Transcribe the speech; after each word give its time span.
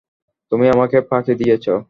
তুমি 0.51 0.65
আমাকে 0.69 0.97
ফাঁকি 1.09 1.33
দিয়েছ। 1.35 1.65